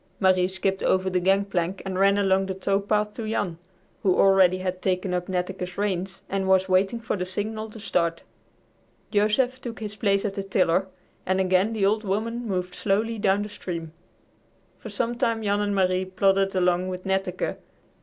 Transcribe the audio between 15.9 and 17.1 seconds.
plodded along with